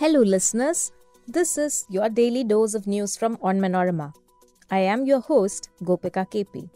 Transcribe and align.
Hello, 0.00 0.20
listeners. 0.20 0.92
This 1.26 1.58
is 1.58 1.84
your 1.90 2.08
daily 2.08 2.44
dose 2.44 2.74
of 2.74 2.86
news 2.86 3.16
from 3.16 3.36
Onmanorama. 3.38 4.12
I 4.70 4.78
am 4.78 5.04
your 5.06 5.18
host, 5.18 5.70
Gopika 5.82 6.24
KP. 6.34 6.70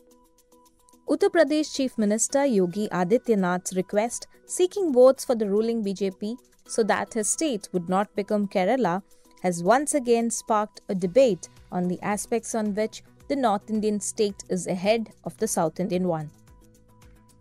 Uttar 1.08 1.30
Pradesh 1.36 1.72
Chief 1.72 1.96
Minister 1.96 2.44
Yogi 2.44 2.88
Adityanath's 2.88 3.76
request 3.76 4.26
seeking 4.46 4.92
votes 4.92 5.24
for 5.24 5.36
the 5.36 5.48
ruling 5.48 5.84
BJP 5.84 6.36
so 6.66 6.82
that 6.82 7.14
his 7.14 7.30
state 7.30 7.68
would 7.72 7.88
not 7.88 8.12
become 8.16 8.48
Kerala 8.48 9.04
has 9.44 9.62
once 9.62 9.94
again 9.94 10.28
sparked 10.28 10.80
a 10.88 10.94
debate 11.06 11.48
on 11.70 11.86
the 11.86 12.00
aspects 12.02 12.56
on 12.56 12.74
which 12.74 13.04
the 13.28 13.36
North 13.36 13.70
Indian 13.70 14.00
state 14.00 14.42
is 14.48 14.66
ahead 14.66 15.10
of 15.22 15.36
the 15.36 15.46
South 15.46 15.78
Indian 15.78 16.08
one. 16.08 16.28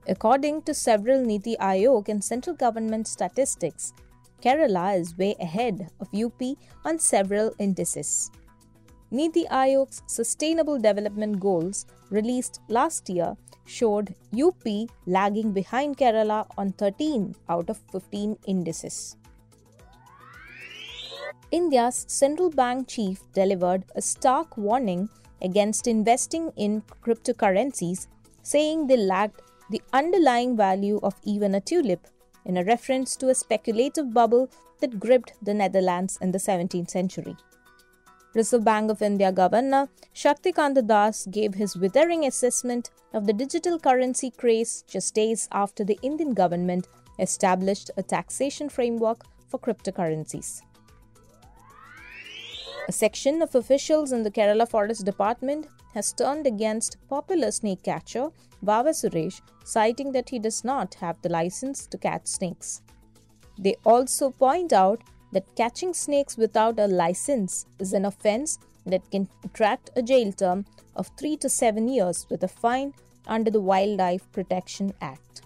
According 0.08 0.62
to 0.64 0.76
several 0.76 1.26
Niti 1.26 1.56
Aayog 1.58 2.08
and 2.08 2.24
central 2.24 2.56
government 2.56 3.08
statistics, 3.08 3.94
Kerala 4.42 5.00
is 5.00 5.18
way 5.18 5.36
ahead 5.40 5.90
of 6.00 6.14
UP 6.14 6.42
on 6.84 7.00
several 7.00 7.54
indices. 7.60 8.32
Niti 9.12 9.46
Aayog's 9.46 10.02
Sustainable 10.08 10.80
Development 10.80 11.40
Goals 11.40 11.86
released 12.10 12.62
last 12.70 13.10
year 13.10 13.36
showed 13.66 14.16
UP 14.34 14.64
lagging 15.06 15.52
behind 15.52 15.98
Kerala 15.98 16.46
on 16.58 16.72
13 16.74 17.36
out 17.50 17.70
of 17.70 17.80
15 17.92 18.38
indices. 18.48 19.18
India's 21.52 22.06
central 22.08 22.50
bank 22.50 22.88
chief 22.88 23.22
delivered 23.34 23.84
a 23.96 24.02
stark 24.02 24.56
warning 24.58 25.10
against 25.42 25.88
investing 25.88 26.52
in 26.56 26.82
cryptocurrencies, 27.04 28.08
saying 28.44 28.88
they 28.88 28.98
lacked 28.98 29.42
the 29.70 29.82
underlying 29.92 30.56
value 30.56 31.00
of 31.04 31.16
even 31.24 31.56
a 31.56 31.62
tulip, 31.62 32.08
in 32.46 32.58
a 32.58 32.64
reference 32.64 33.16
to 33.18 33.30
a 33.30 33.36
speculative 33.36 34.14
bubble 34.14 34.50
that 34.80 35.00
gripped 35.00 35.34
the 35.42 35.54
Netherlands 35.54 36.18
in 36.22 36.32
the 36.32 36.38
17th 36.38 36.90
century. 36.90 37.36
Reserve 38.34 38.64
Bank 38.64 38.90
of 38.90 39.02
India 39.02 39.32
Governor 39.32 39.90
Shaktikanta 40.16 40.86
Das 40.88 41.26
gave 41.26 41.56
his 41.56 41.76
withering 41.76 42.26
assessment 42.26 42.90
of 43.14 43.28
the 43.28 43.34
digital 43.34 43.78
currency 43.78 44.32
craze 44.32 44.84
just 44.88 45.14
days 45.14 45.50
after 45.52 45.84
the 45.84 46.00
Indian 46.02 46.34
government 46.34 46.88
established 47.20 47.92
a 47.98 48.04
taxation 48.04 48.70
framework 48.70 49.26
for 49.50 49.60
cryptocurrencies. 49.60 50.62
A 52.88 52.92
section 52.92 53.42
of 53.42 53.54
officials 53.54 54.12
in 54.12 54.24
the 54.24 54.32
Kerala 54.32 54.68
Forest 54.68 55.06
Department 55.06 55.68
has 55.94 56.14
turned 56.14 56.48
against 56.48 56.98
popular 57.10 57.52
snake 57.52 57.84
catcher 57.84 58.30
Vava 58.62 58.92
Suresh, 58.92 59.42
citing 59.64 60.12
that 60.12 60.30
he 60.30 60.40
does 60.40 60.64
not 60.64 60.94
have 60.96 61.22
the 61.22 61.30
license 61.30 61.88
to 61.88 61.98
catch 61.98 62.28
snakes. 62.28 62.82
They 63.58 63.76
also 63.86 64.30
point 64.30 64.72
out 64.72 65.02
that 65.32 65.56
catching 65.56 65.94
snakes 65.94 66.38
without 66.38 66.80
a 66.80 66.88
license 66.88 67.66
is 67.80 67.94
an 67.94 68.06
offense 68.06 68.60
that 68.86 69.10
can 69.12 69.28
attract 69.44 69.90
a 69.96 70.02
jail 70.02 70.32
term 70.32 70.66
of 70.96 71.10
3 71.18 71.38
to 71.38 71.50
7 71.50 71.88
years 71.88 72.28
with 72.30 72.44
a 72.44 72.48
fine 72.48 72.94
under 73.28 73.52
the 73.52 73.62
Wildlife 73.62 74.32
Protection 74.32 74.94
Act. 75.02 75.42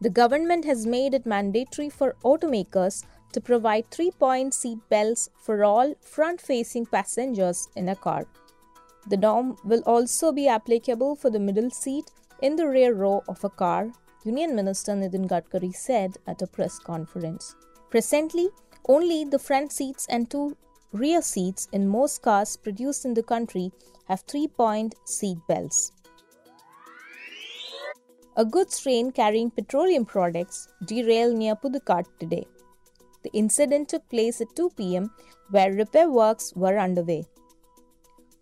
The 0.00 0.10
government 0.10 0.64
has 0.64 0.86
made 0.86 1.14
it 1.14 1.26
mandatory 1.26 1.90
for 1.90 2.16
automakers 2.24 3.04
to 3.32 3.40
provide 3.40 3.90
3 3.90 4.10
point 4.12 4.54
seat 4.54 4.78
belts 4.88 5.28
for 5.36 5.62
all 5.62 5.94
front 6.00 6.40
facing 6.40 6.86
passengers 6.86 7.68
in 7.76 7.88
a 7.88 7.96
car. 7.96 8.26
The 9.08 9.16
norm 9.16 9.56
will 9.64 9.82
also 9.86 10.32
be 10.32 10.46
applicable 10.48 11.16
for 11.16 11.30
the 11.30 11.40
middle 11.40 11.70
seat 11.70 12.10
in 12.42 12.56
the 12.56 12.68
rear 12.68 12.94
row 12.94 13.22
of 13.28 13.42
a 13.44 13.50
car, 13.50 13.92
Union 14.24 14.54
Minister 14.54 14.92
Nitin 14.92 15.26
Gadkari 15.28 15.74
said 15.74 16.18
at 16.26 16.42
a 16.42 16.46
press 16.46 16.78
conference. 16.78 17.54
Presently, 17.90 18.48
only 18.88 19.24
the 19.24 19.38
front 19.38 19.72
seats 19.72 20.06
and 20.08 20.30
two 20.30 20.56
rear 20.92 21.22
seats 21.22 21.68
in 21.72 21.88
most 21.88 22.22
cars 22.22 22.56
produced 22.56 23.04
in 23.04 23.14
the 23.14 23.22
country 23.22 23.72
have 24.08 24.20
three 24.22 24.48
point 24.48 24.94
seat 25.04 25.38
belts. 25.48 25.92
A 28.36 28.44
goods 28.44 28.80
train 28.80 29.10
carrying 29.10 29.50
petroleum 29.50 30.04
products 30.04 30.68
derailed 30.84 31.36
near 31.36 31.54
Pudukkad 31.56 32.06
today. 32.18 32.46
The 33.22 33.30
incident 33.32 33.88
took 33.88 34.08
place 34.08 34.40
at 34.40 34.54
2 34.56 34.70
pm, 34.76 35.10
where 35.50 35.72
repair 35.72 36.10
works 36.10 36.54
were 36.54 36.78
underway. 36.78 37.26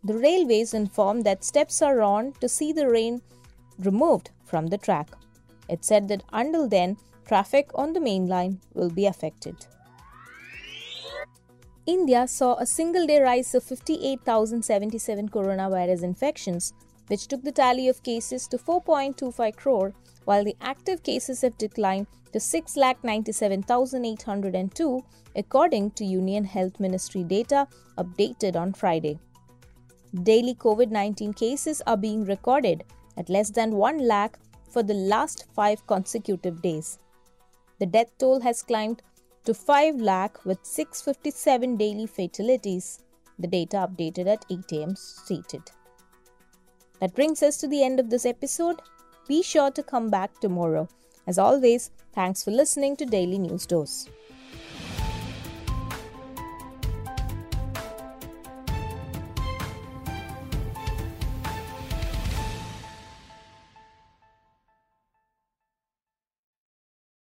The 0.04 0.14
railways 0.14 0.74
informed 0.74 1.24
that 1.24 1.42
steps 1.44 1.82
are 1.82 2.00
on 2.00 2.32
to 2.40 2.48
see 2.48 2.72
the 2.72 2.88
rain 2.88 3.20
removed 3.78 4.30
from 4.44 4.68
the 4.68 4.78
track. 4.78 5.10
It 5.68 5.84
said 5.84 6.08
that 6.08 6.22
until 6.32 6.66
then, 6.68 6.96
traffic 7.26 7.70
on 7.74 7.92
the 7.92 8.00
main 8.00 8.26
line 8.26 8.60
will 8.74 8.90
be 8.90 9.06
affected. 9.06 9.66
India 11.86 12.26
saw 12.28 12.56
a 12.56 12.66
single 12.66 13.06
day 13.06 13.20
rise 13.20 13.54
of 13.54 13.64
58,077 13.64 15.28
coronavirus 15.30 16.02
infections, 16.02 16.74
which 17.08 17.26
took 17.26 17.42
the 17.42 17.52
tally 17.52 17.88
of 17.88 18.02
cases 18.02 18.46
to 18.48 18.58
4.25 18.58 19.56
crore, 19.56 19.94
while 20.24 20.44
the 20.44 20.56
active 20.60 21.02
cases 21.02 21.40
have 21.40 21.56
declined 21.58 22.06
to 22.32 22.38
6,97,802, 22.38 25.02
according 25.34 25.90
to 25.92 26.04
Union 26.04 26.44
Health 26.44 26.78
Ministry 26.78 27.24
data 27.24 27.66
updated 27.96 28.54
on 28.54 28.74
Friday. 28.74 29.18
Daily 30.22 30.54
COVID 30.54 30.90
19 30.90 31.34
cases 31.34 31.82
are 31.86 31.96
being 31.96 32.24
recorded 32.24 32.84
at 33.16 33.28
less 33.28 33.50
than 33.50 33.72
1 33.72 33.98
lakh 33.98 34.38
for 34.70 34.82
the 34.82 34.94
last 34.94 35.46
five 35.54 35.86
consecutive 35.86 36.62
days. 36.62 36.98
The 37.78 37.86
death 37.86 38.10
toll 38.18 38.40
has 38.40 38.62
climbed 38.62 39.02
to 39.44 39.54
5 39.54 40.00
lakh 40.00 40.44
with 40.44 40.58
657 40.62 41.76
daily 41.76 42.06
fatalities, 42.06 43.02
the 43.38 43.46
data 43.46 43.76
updated 43.76 44.26
at 44.26 44.44
8 44.50 44.72
am 44.82 44.96
stated. 44.96 45.70
That 47.00 47.14
brings 47.14 47.42
us 47.42 47.56
to 47.58 47.68
the 47.68 47.82
end 47.82 48.00
of 48.00 48.10
this 48.10 48.26
episode. 48.26 48.80
Be 49.28 49.42
sure 49.42 49.70
to 49.70 49.82
come 49.82 50.08
back 50.08 50.40
tomorrow. 50.40 50.88
As 51.26 51.38
always, 51.38 51.90
thanks 52.14 52.42
for 52.42 52.50
listening 52.50 52.96
to 52.96 53.04
Daily 53.04 53.38
News 53.38 53.66
Dose. 53.66 54.08